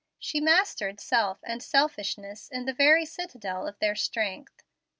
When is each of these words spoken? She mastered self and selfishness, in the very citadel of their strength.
She 0.17 0.41
mastered 0.41 0.99
self 0.99 1.37
and 1.43 1.61
selfishness, 1.61 2.49
in 2.49 2.65
the 2.65 2.73
very 2.73 3.05
citadel 3.05 3.67
of 3.67 3.77
their 3.77 3.93
strength. 3.95 4.63